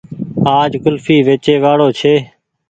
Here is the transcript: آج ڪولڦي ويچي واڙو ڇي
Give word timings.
آج 0.59 0.71
ڪولڦي 0.83 1.17
ويچي 1.27 1.55
واڙو 1.63 1.87
ڇي 1.99 2.15